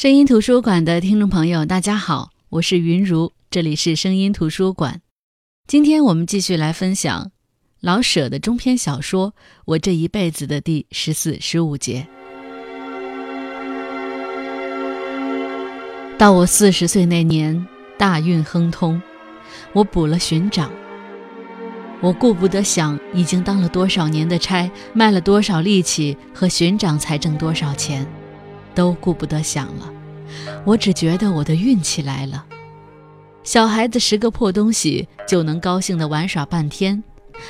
[0.00, 5.02] 声音图书馆的听众朋友，大家好，我是云如，这里是声音图书馆。
[5.66, 7.32] 今天我们继续来分享
[7.80, 9.32] 老舍的中篇小说
[9.66, 12.08] 《我这一辈子》的第十四、十五节。
[16.16, 17.66] 到我四十岁那年，
[17.98, 19.02] 大运亨通，
[19.74, 20.72] 我补了巡长。
[22.00, 28.06] 我顾不得想已经当了多少年的差，卖了多少力气，和巡长才挣多少钱。
[28.74, 29.92] 都顾不得想了，
[30.64, 32.44] 我只觉得我的运气来了。
[33.42, 37.02] 小孩子拾个破东西就能高兴的玩耍半天，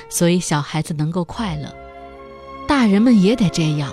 [0.08, 1.74] 所以小孩子能够快乐，
[2.66, 3.92] 大人们也得这样，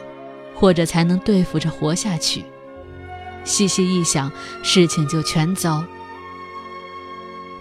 [0.53, 2.45] 或者才能对付着活下去。
[3.43, 5.83] 细细一想，事情就全糟。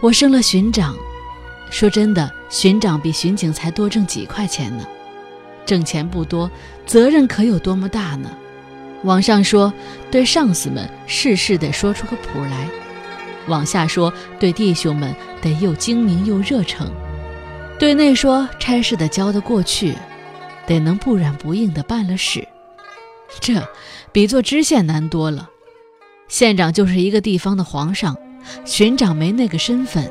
[0.01, 0.95] 我升了巡长，
[1.71, 4.87] 说真的，巡长比巡警才多挣几块钱呢，
[5.65, 6.51] 挣钱不多，
[6.85, 8.31] 责任可有多么大呢？
[9.05, 9.73] 往上说，
[10.11, 12.69] 对上司们事事得说出个谱来；
[13.47, 16.89] 往下说，对弟兄们得又精明又热诚；
[17.79, 19.95] 对内说，差事得交得过去，
[20.67, 22.47] 得能不软不硬地办了事。
[23.41, 23.55] 这
[24.13, 25.51] 比做知县难多了。
[26.29, 28.17] 县长就是一个地方的皇上，
[28.65, 30.11] 巡长没那个身份，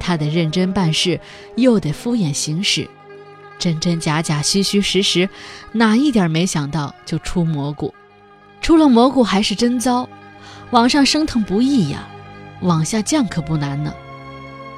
[0.00, 1.20] 他得认真办事，
[1.56, 2.88] 又得敷衍行事。
[3.62, 5.28] 真真假假，虚虚实实，
[5.70, 7.94] 哪一点没想到就出蘑菇，
[8.60, 10.08] 出了蘑菇还是真糟。
[10.72, 12.08] 往上升腾不易呀，
[12.62, 13.94] 往下降可不难呢。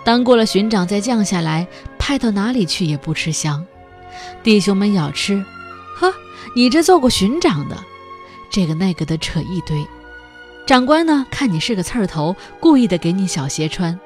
[0.04, 1.66] 当过了巡长再降下来，
[1.98, 3.64] 派到哪里去也不吃香。
[4.42, 5.42] 弟兄们要吃，
[5.96, 6.12] 呵，
[6.54, 7.82] 你这做过巡长的，
[8.50, 9.82] 这个那个的扯一堆。
[10.66, 13.98] 长官呢，看你是个刺儿头，故意的给你小鞋穿，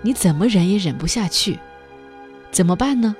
[0.00, 1.58] 你怎么忍也忍不下去，
[2.50, 3.14] 怎么办呢？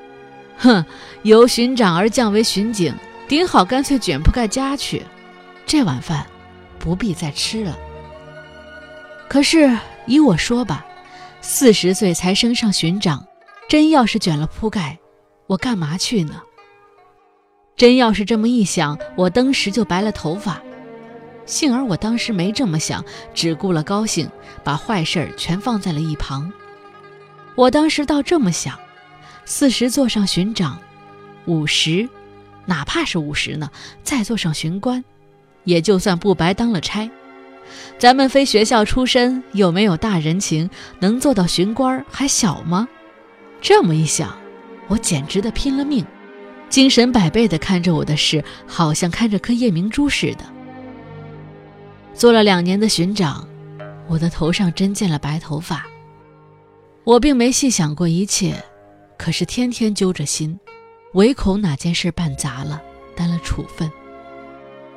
[0.61, 0.84] 哼，
[1.22, 2.94] 由巡长而降为巡警，
[3.27, 5.03] 顶好干脆卷铺盖家去，
[5.64, 6.27] 这碗饭
[6.78, 7.77] 不必再吃了。
[9.27, 9.75] 可是
[10.06, 10.84] 依我说吧，
[11.41, 13.27] 四十岁才升上巡长，
[13.70, 14.98] 真要是卷了铺盖，
[15.47, 16.43] 我干嘛去呢？
[17.75, 20.60] 真要是这么一想，我当时就白了头发。
[21.47, 24.31] 幸而我当时没这么想，只顾了高兴，
[24.62, 26.53] 把坏事儿全放在了一旁。
[27.54, 28.78] 我当时倒这么想。
[29.50, 30.78] 四十做上巡长，
[31.47, 32.09] 五十，
[32.66, 33.69] 哪怕是五十呢，
[34.05, 35.05] 再做上巡官，
[35.65, 37.11] 也就算不白当了差。
[37.99, 42.87] 咱们非学校出身，又没有大人情，能做到巡官还小吗？
[43.60, 44.39] 这么一想，
[44.87, 46.06] 我简直的拼了命，
[46.69, 50.44] 精神百倍的看着我的事，好像看着颗夜明珠似的。
[52.15, 53.49] 做了两年的巡长，
[54.06, 55.84] 我的头上真见了白头发。
[57.03, 58.55] 我并没细想过一切。
[59.20, 60.58] 可是天天揪着心，
[61.12, 62.81] 唯恐哪件事办砸了，
[63.14, 63.92] 担了处分。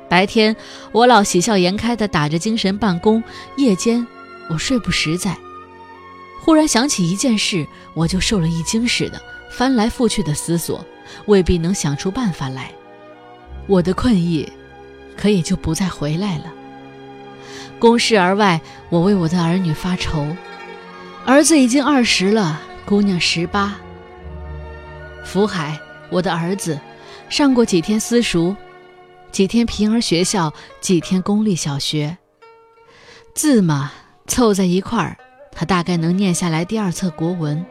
[0.08, 0.56] 白天
[0.92, 3.22] 我老喜笑颜开的打着精神办公，
[3.58, 4.04] 夜间
[4.48, 5.36] 我睡不实在。
[6.40, 9.20] 忽然想起一件事，我就受了一惊似的，
[9.50, 10.82] 翻来覆去的思索，
[11.26, 12.72] 未必能想出办法来。
[13.66, 14.50] 我的困意，
[15.18, 16.46] 可也就不再回来了。
[17.78, 18.58] 公事而外，
[18.88, 20.34] 我为我的儿女发愁。
[21.26, 23.76] 儿子已经二十了，姑娘十八。
[25.24, 25.80] 福海，
[26.10, 26.78] 我的儿子，
[27.28, 28.54] 上过几天私塾，
[29.32, 32.16] 几天平儿学校，几天公立小学。
[33.34, 33.90] 字嘛，
[34.28, 35.16] 凑在一块儿，
[35.50, 37.64] 他大概能念下来第二册国文。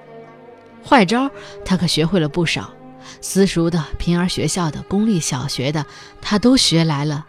[0.83, 1.31] 坏招，
[1.63, 2.73] 他可学会了不少。
[3.21, 5.85] 私塾的、平儿学校的、公立小学的，
[6.21, 7.25] 他都学来了，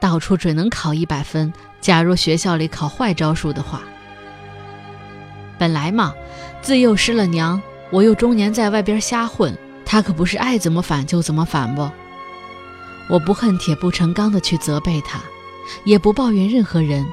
[0.00, 1.52] 到处准能考一百分。
[1.80, 3.82] 假如学校里考坏招数的话，
[5.58, 6.14] 本来嘛，
[6.60, 7.62] 自幼失了娘。
[7.94, 9.56] 我又中年在外边瞎混，
[9.86, 11.88] 他可不是爱怎么反就怎么反不？
[13.08, 15.20] 我不恨铁不成钢的去责备他，
[15.84, 17.06] 也不抱怨任何人，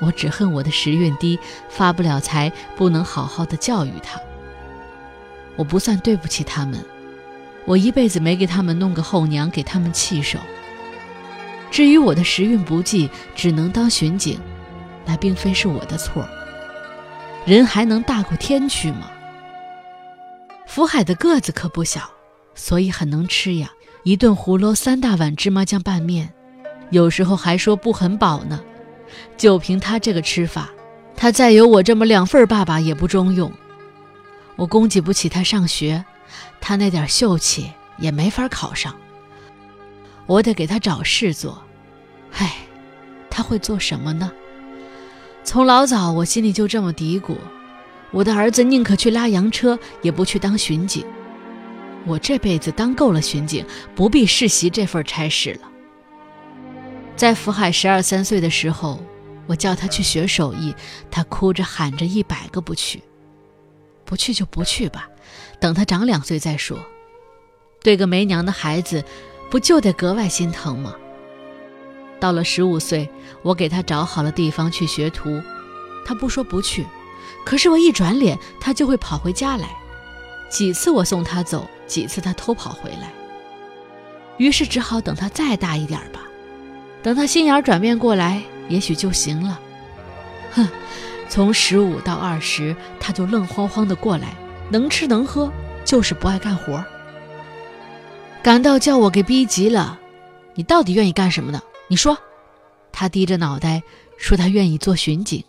[0.00, 4.18] 我只恨我的时运低，发不了财，不能好好的教育他。
[5.54, 6.84] 我不算对不起他们，
[7.64, 10.36] 我一辈子没给他们弄个后娘，给他们气受。
[11.70, 14.40] 至于我的时运不济，只能当巡警，
[15.06, 16.28] 那并非是我的错。
[17.44, 19.08] 人还能大过天去吗？
[20.74, 22.00] 福海的个子可不小，
[22.54, 23.70] 所以很能吃呀。
[24.04, 26.32] 一顿胡萝三大碗芝麻酱拌面，
[26.88, 28.58] 有时候还说不很饱呢。
[29.36, 30.70] 就凭他这个吃法，
[31.14, 33.52] 他再有我这么两份爸爸也不中用。
[34.56, 36.02] 我供给不起他上学，
[36.58, 38.96] 他那点秀气也没法考上。
[40.24, 41.62] 我得给他找事做。
[42.32, 42.56] 唉，
[43.28, 44.32] 他会做什么呢？
[45.44, 47.36] 从老早我心里就这么嘀咕。
[48.12, 51.04] 我的儿子宁可去拉洋车，也不去当巡警。
[52.04, 53.64] 我这辈子当够了巡警，
[53.94, 55.70] 不必世袭这份差事了。
[57.16, 59.02] 在福海十二三岁的时候，
[59.46, 60.74] 我叫他去学手艺，
[61.10, 63.02] 他哭着喊着一百个不去。
[64.04, 65.08] 不去就不去吧，
[65.58, 66.78] 等他长两岁再说。
[67.82, 69.02] 对个没娘的孩子，
[69.50, 70.94] 不就得格外心疼吗？
[72.20, 73.08] 到了十五岁，
[73.42, 75.40] 我给他找好了地方去学徒，
[76.04, 76.84] 他不说不去，
[77.44, 79.68] 可是我一转脸，他就会跑回家来。
[80.48, 83.12] 几次我送他走，几次他偷跑回来。
[84.38, 86.22] 于是只好等他再大一点吧，
[87.02, 89.60] 等他心眼转变过来，也许就行了。
[90.52, 90.68] 哼，
[91.28, 94.34] 从十五到二十，他就愣慌慌的过来，
[94.70, 95.50] 能吃能喝，
[95.84, 96.84] 就是不爱干活。
[98.42, 99.98] 感到叫我给逼急了，
[100.54, 101.62] 你到底愿意干什么呢？
[101.88, 102.16] 你说，
[102.90, 103.82] 他低着脑袋
[104.16, 105.44] 说：“他愿意做巡警，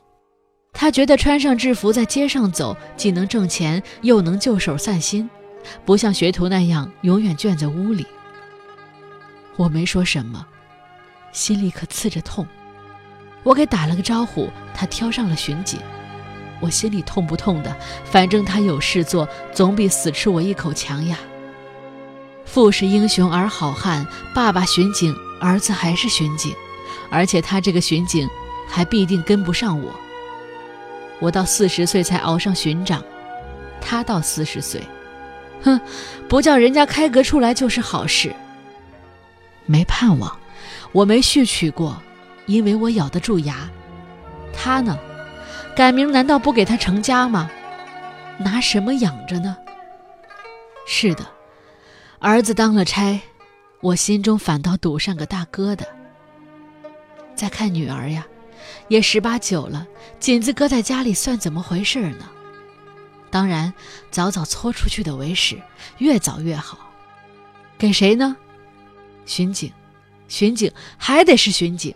[0.74, 5.30] 他觉得穿上制服在街上走，既能挣钱，又能就手散心，
[5.86, 8.06] 不像学徒那样永远圈在屋里。”
[9.56, 10.46] 我没说什么，
[11.32, 12.46] 心里可刺着痛。
[13.44, 15.80] 我给打了个招呼，他挑上了巡警。
[16.60, 21.18] 我心里痛不痛的，反正他有事做，总比死吃我一口强呀。
[22.46, 25.16] 父是英雄儿好汉，爸爸巡警。
[25.40, 26.56] 儿子还是巡警，
[27.10, 28.30] 而且他这个巡警
[28.66, 29.92] 还必定跟不上我。
[31.20, 33.04] 我到四十岁才熬上巡长，
[33.80, 34.82] 他到四十岁，
[35.62, 35.80] 哼，
[36.28, 38.34] 不叫人家开革出来就是好事。
[39.66, 40.38] 没盼望，
[40.92, 42.02] 我没续娶过，
[42.46, 43.70] 因为我咬得住牙。
[44.54, 44.98] 他呢，
[45.76, 47.50] 改名难道不给他成家吗？
[48.38, 49.56] 拿什么养着呢？
[50.86, 51.26] 是的，
[52.20, 53.22] 儿子当了差。
[53.80, 55.84] 我心中反倒堵上个大疙瘩。
[57.36, 58.26] 再看女儿呀，
[58.88, 59.88] 也十八九了，
[60.20, 62.30] 紧子搁在家里算怎么回事呢？
[63.30, 63.74] 当然，
[64.12, 65.62] 早早搓出去的为实，
[65.98, 66.92] 越早越好。
[67.78, 68.36] 给谁呢？
[69.26, 69.72] 巡警，
[70.28, 71.94] 巡警还得是巡警，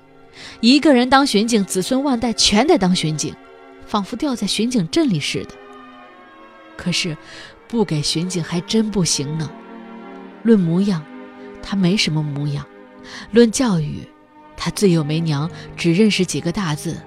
[0.61, 3.35] 一个人当巡警，子孙万代全得当巡警，
[3.85, 5.51] 仿佛掉在巡警阵里似的。
[6.75, 7.15] 可是，
[7.67, 9.49] 不给巡警还真不行呢。
[10.43, 11.03] 论模样。
[11.69, 12.65] 他没什么模样，
[13.31, 14.07] 论教育，
[14.57, 16.99] 他自幼没娘，只认识几个大字。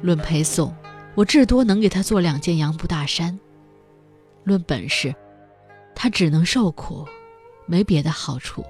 [0.00, 0.74] 论陪送，
[1.14, 3.38] 我至多能给他做两件洋布大衫。
[4.42, 5.14] 论本事，
[5.94, 7.06] 他只能受苦，
[7.66, 8.64] 没别的好处。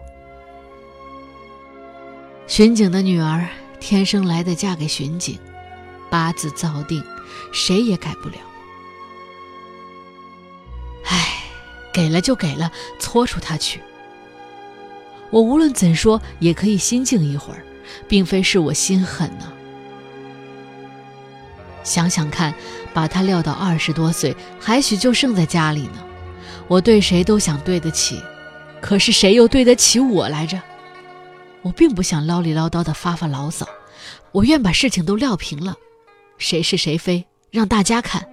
[2.47, 3.49] 巡警的女儿
[3.81, 5.39] 天生来的，嫁给巡警，
[6.11, 7.03] 八字造定，
[7.53, 8.37] 谁也改不了。
[11.07, 11.45] 唉，
[11.93, 13.81] 给了就给了，搓出他去。
[15.31, 17.65] 我无论怎说，也可以心静一会儿，
[18.09, 19.53] 并非是我心狠呢。
[21.83, 22.55] 想想看，
[22.93, 26.05] 把他撂到二十多岁，还许就剩在家里呢。
[26.67, 28.23] 我对谁都想对得起，
[28.81, 30.61] 可是谁又对得起我来着？
[31.63, 33.67] 我并不想唠里唠叨的发发牢骚，
[34.33, 35.77] 我愿把事情都撂平了，
[36.39, 38.27] 谁是谁非，让大家看。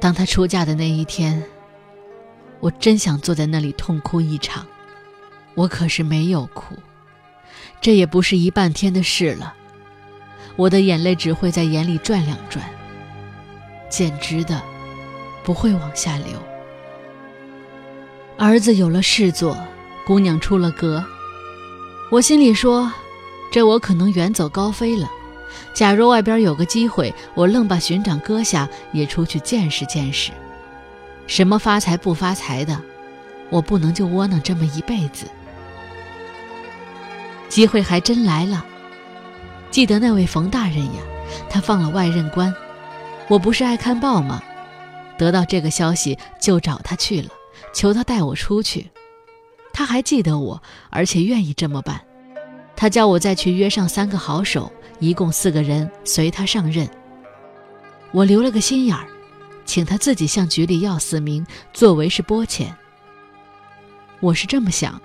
[0.00, 1.42] 当他出嫁的那一天。
[2.60, 4.66] 我真想坐在那里痛哭一场，
[5.54, 6.74] 我可是没有哭，
[7.80, 9.54] 这也不是一半天的事了。
[10.56, 12.64] 我的眼泪只会在眼里转两转，
[13.88, 14.60] 简直的，
[15.44, 16.42] 不会往下流。
[18.36, 19.56] 儿子有了事做，
[20.06, 21.04] 姑娘出了阁，
[22.10, 22.92] 我心里说，
[23.52, 25.08] 这我可能远走高飞了。
[25.72, 30.32] 假如外边有个机会，我愣把巡长搁下，也出去见识见识。
[31.26, 32.80] 什么发财不发财的，
[33.48, 35.26] 我不能就窝囊这么一辈子。
[37.48, 38.64] 机会还真来了，
[39.70, 41.02] 记得那位冯大人呀，
[41.48, 42.54] 他放了外任官，
[43.28, 44.42] 我不是爱看报吗？
[45.16, 47.28] 得到这个消息就找他去了，
[47.72, 48.88] 求他带我出去。
[49.72, 52.00] 他还记得我，而且愿意这么办。
[52.76, 56.88] 他叫我再去约上三个好手，一共四个人随他上任。
[58.12, 59.06] 我留了个心眼儿。
[59.64, 62.68] 请他自己向局里要四名，作为是拨遣。
[64.18, 64.98] 我是这么想：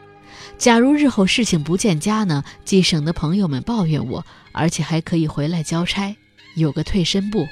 [0.58, 6.16] 假如日后事情不见家呢，既省得朋友们抱怨我，而且还可以回来交差，
[6.56, 7.48] 有个退身步。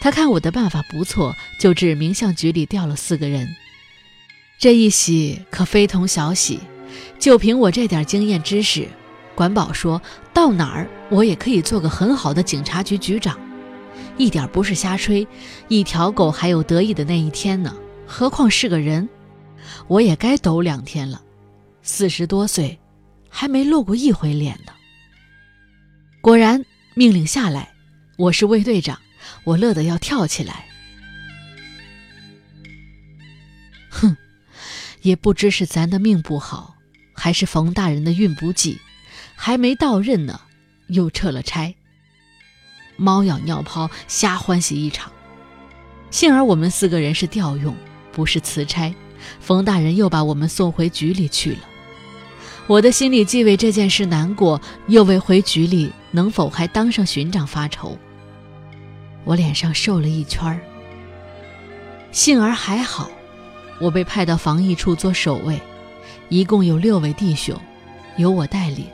[0.00, 3.48] 他看我的办法不错，就至名向局里调了四个人。
[4.58, 6.60] 这一喜可非同小喜，
[7.18, 8.88] 就凭我这点经验知识，
[9.34, 10.00] 管保说
[10.32, 13.38] 到哪儿我也可以做个很好的警察局局长。
[14.16, 15.26] 一点不是瞎吹，
[15.68, 17.76] 一条狗还有得意的那一天呢，
[18.06, 19.08] 何况是个人？
[19.86, 21.20] 我也该抖两天了。
[21.90, 22.78] 四十多岁，
[23.30, 24.72] 还没露过一回脸呢。
[26.20, 26.62] 果然，
[26.94, 27.72] 命令下来，
[28.18, 29.00] 我是卫队长，
[29.42, 30.68] 我乐得要跳起来。
[33.88, 34.14] 哼，
[35.00, 36.76] 也不知是咱的命不好，
[37.14, 38.78] 还是冯大人的运不济，
[39.34, 40.42] 还没到任呢，
[40.88, 41.74] 又撤了差。
[42.98, 45.10] 猫咬尿泡，瞎欢喜一场。
[46.10, 47.74] 幸而我们四个人是调用，
[48.12, 48.94] 不是辞差，
[49.40, 51.60] 冯大人又把我们送回局里去了。
[52.68, 57.98] 我的心里既为这件事难过，又为回局里能否还当上巡长发愁。
[59.24, 60.60] 我脸上瘦了一圈儿。
[62.12, 63.10] 幸而还好，
[63.80, 65.58] 我被派到防疫处做守卫，
[66.28, 67.58] 一共有六位弟兄，
[68.18, 68.84] 由我带领。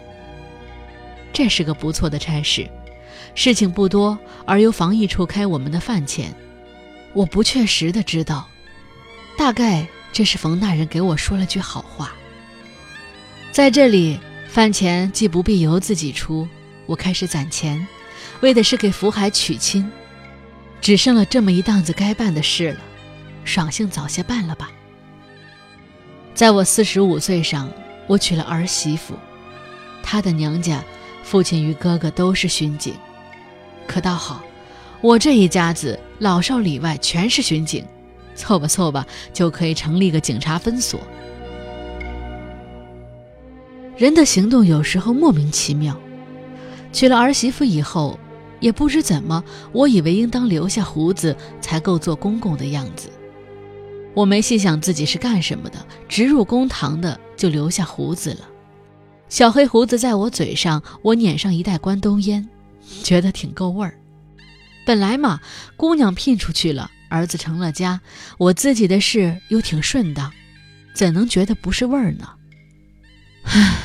[1.32, 2.70] 这是个不错的差事。
[3.34, 4.16] 事情不多，
[4.46, 6.32] 而由防疫处开我们的饭钱，
[7.12, 8.46] 我不确实的知道，
[9.36, 12.12] 大概这是冯大人给我说了句好话。
[13.54, 14.18] 在这里，
[14.48, 16.48] 饭钱既不必由自己出，
[16.86, 17.86] 我开始攒钱，
[18.40, 19.88] 为的是给福海娶亲，
[20.80, 22.80] 只剩了这么一档子该办的事了，
[23.44, 24.72] 爽性早些办了吧。
[26.34, 27.70] 在我四十五岁上，
[28.08, 29.14] 我娶了儿媳妇，
[30.02, 30.82] 她的娘家
[31.22, 32.92] 父亲与哥哥都是巡警。
[33.86, 34.42] 可倒好，
[35.00, 37.86] 我这一家子老少里外全是巡警，
[38.34, 41.00] 凑吧凑吧就可以成立个警察分所。
[43.96, 45.98] 人的行动有时候莫名其妙。
[46.92, 48.18] 娶了儿媳妇以后，
[48.60, 53.10] 也不知怎么，我以为应当留下胡子才够做公公的样子。
[54.14, 58.48] 我没细想自己是干什么的，直入公堂的就留下胡子了。
[59.28, 62.48] 小黑胡子在我嘴上，我捻上一袋关东烟。
[63.02, 63.98] 觉得挺够味儿。
[64.86, 65.40] 本来嘛，
[65.76, 68.00] 姑娘聘出去了，儿子成了家，
[68.38, 70.30] 我自己的事又挺顺当，
[70.94, 72.28] 怎能觉得不是味儿呢？
[73.44, 73.78] 唉，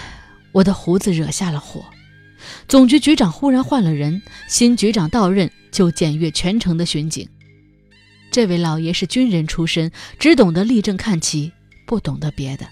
[0.52, 1.86] 我的胡子惹下了祸。
[2.68, 7.28] 总局局长忽然换了人，新局长到任就检阅全城的巡警。
[8.32, 11.52] 这位老爷是军人出身，只懂得立正看齐，
[11.86, 12.68] 不懂得别的。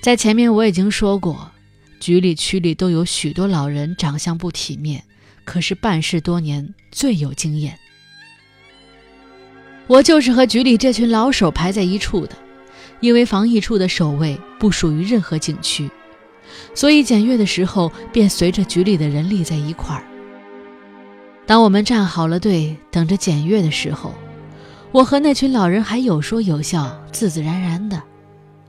[0.00, 1.52] 在前面我已经说过，
[2.00, 5.04] 局里区里都有许多老人，长相不体面。
[5.44, 7.78] 可是办事多年，最有经验。
[9.86, 12.34] 我就是和局里这群老手排在一处的，
[13.04, 15.90] 因为防疫处的守卫不属于任何景区，
[16.74, 20.02] 所以检阅的时候便随着局里的人立在一块儿。
[21.44, 24.14] 当我们站好了队，等着检阅的时候，
[24.90, 28.02] 我和那群老人还有说有笑，自自然然的。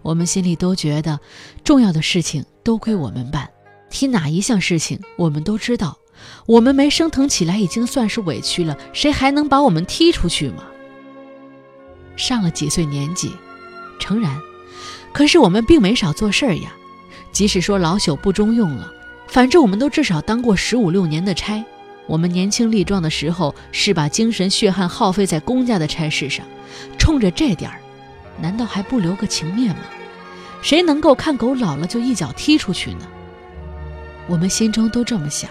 [0.02, 1.18] 我们心里都觉得，
[1.64, 3.50] 重要的事情都归我们办，
[3.90, 5.98] 提哪一项事情，我们都知道。
[6.46, 10.66] 我们没升腾起来已经算是委屈了，谁还能把我们踢出去吗？
[12.18, 13.32] 上了几岁年纪，
[14.06, 14.40] 诚然，
[15.12, 16.72] 可是我们并没少做事儿呀。
[17.32, 18.94] 即使说老朽不中用了，
[19.28, 21.64] 反正我们都至少当过十五六年的差。
[22.06, 26.46] 我们年轻力壮的时候，是把精神血汗耗费在公家的差事上，
[27.00, 27.82] 冲着这点儿，
[28.40, 29.82] 难道还不留个情面吗？
[30.62, 33.08] 谁能够看狗老了就一脚踢出去呢？
[34.28, 35.50] 我们心中都这么想。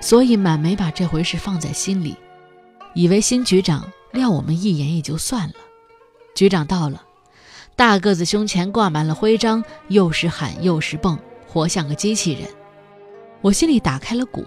[0.00, 2.16] 所以满没把这回事放在心里，
[2.94, 5.54] 以为新局长撂我们一眼也就算了。
[6.34, 7.02] 局长到了，
[7.76, 12.48] 大个子胸前挂满了徽章，又是喊又是蹦，活像个机器人。
[13.42, 14.46] 我心里打开了鼓。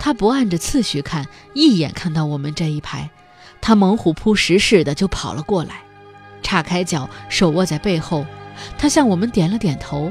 [0.00, 3.08] 他不按着次序看，一眼看到我们这一排，
[3.60, 5.84] 他猛虎扑食似的就跑了过来，
[6.42, 8.26] 叉开脚，手握在背后，
[8.76, 10.10] 他向我们点了点头。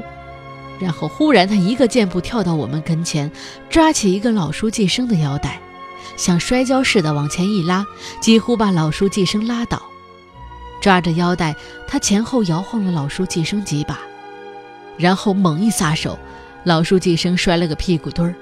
[0.80, 3.30] 然后忽然，他一个箭步跳到我们跟前，
[3.68, 5.60] 抓起一个老书记生的腰带，
[6.16, 7.84] 像摔跤似的往前一拉，
[8.18, 9.82] 几乎把老书记生拉倒。
[10.86, 11.52] 抓着腰带，
[11.84, 13.98] 他前后摇晃了老书记生几把，
[14.96, 16.16] 然后猛一撒手，
[16.62, 18.36] 老书记生摔了个屁股墩儿。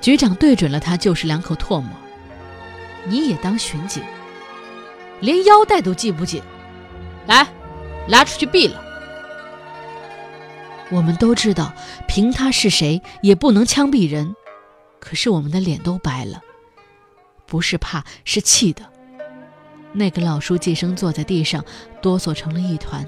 [0.00, 1.88] 局长对准了他，就是两口唾沫
[3.06, 4.02] ：“你也当巡警，
[5.20, 6.42] 连腰带都系不紧，
[7.28, 7.46] 来，
[8.08, 8.82] 拉出去毙了。”
[10.90, 11.72] 我们都知道，
[12.08, 14.34] 凭他是谁也不能枪毙人，
[14.98, 16.40] 可是我们的脸都白了，
[17.46, 18.82] 不是怕，是气的。
[19.98, 21.64] 那个老书记生坐在地上，
[22.02, 23.06] 哆嗦成了一团。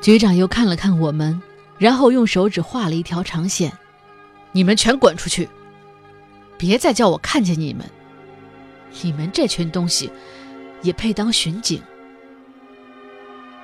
[0.00, 1.42] 局长又看了看我们，
[1.78, 3.72] 然后用手指画了一条长线
[4.52, 5.48] ：“你们全滚出去，
[6.56, 7.84] 别再叫我看见你们！
[9.02, 10.08] 你们这群东西，
[10.82, 11.82] 也配当巡警？”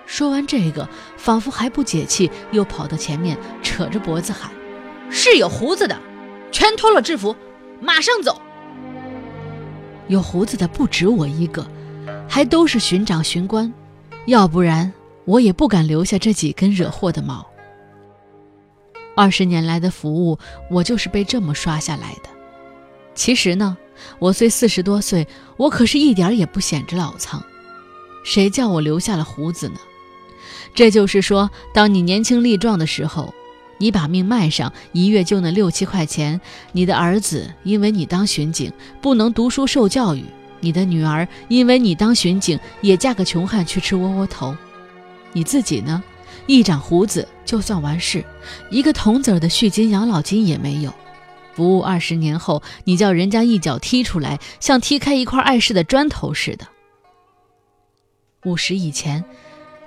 [0.04, 4.50] 说完这个，仿佛还不解气，又跑到前面，扯着脖子喊
[5.12, 5.96] ：“是有胡子的，
[6.50, 7.36] 全脱了制服，
[7.80, 8.42] 马上走！”
[10.10, 11.64] 有胡子的不止我一个，
[12.28, 13.72] 还都是巡长、巡官，
[14.26, 14.92] 要不然
[15.24, 17.46] 我也不敢留下这几根惹祸的毛。
[19.14, 20.36] 二十年来的服务，
[20.68, 22.28] 我就是被这么刷下来的。
[23.14, 23.76] 其实呢，
[24.18, 27.40] 我虽四十多岁，我可是一点儿也不显着老苍，
[28.24, 29.78] 谁叫我留下了胡子呢？
[30.74, 33.32] 这就是说，当你年轻力壮的时候，
[33.80, 36.38] 你把命卖上，一月就那六七块钱。
[36.72, 38.70] 你的儿子因为你当巡警
[39.00, 40.22] 不能读书受教育，
[40.60, 44.54] 你的女儿因为你当巡警也嫁个穷汉去吃窝窝头。
[45.32, 46.02] 你自己呢，
[46.46, 48.22] 一长胡子就算完事，
[48.70, 50.92] 一个铜子儿的续金养老金也没有。
[51.54, 56.66] 服务二十年后，你叫人家一脚踢出来，像踢开一块碍事的砖头似的。
[58.44, 59.24] 五十以前，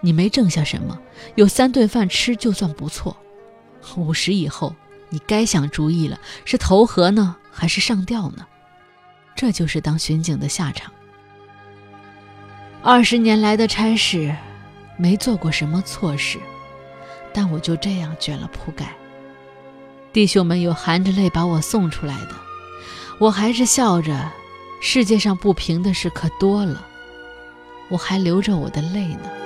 [0.02, 1.00] 你没挣下什么，
[1.36, 3.16] 有三顿饭吃就算不错。
[3.96, 4.76] 五十以后，
[5.10, 8.46] 你该想主意了，是投河呢，还是上吊呢？
[9.36, 10.92] 这就是当巡警的下场。
[12.82, 14.36] 二十年来的差事，
[14.98, 16.40] 没做过什么错事，
[17.34, 18.94] 但我就这样卷了铺盖。
[20.12, 22.36] 弟兄们有含着泪把我送出来的，
[23.20, 24.32] 我还是笑着。
[24.86, 26.86] 世界上不平的事可多了，
[27.90, 29.43] 我还流着我的泪呢。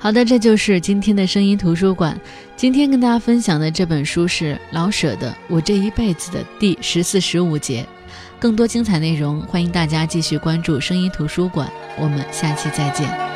[0.00, 2.18] 好的，这就是今天的声音图书馆。
[2.56, 7.84] 今天跟大家分享的这本书是老舍的《我这一辈子》的第十四、十五节。
[8.38, 11.68] 更多精彩内容，欢迎大家继续关注声音图书馆。
[11.98, 13.27] 我们下期再见。